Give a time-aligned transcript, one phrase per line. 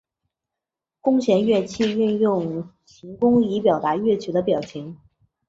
[1.01, 4.97] 弓弦乐器运用琴弓以表达乐曲的表情。